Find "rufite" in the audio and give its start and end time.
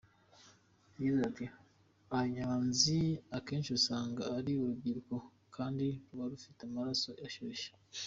6.33-6.59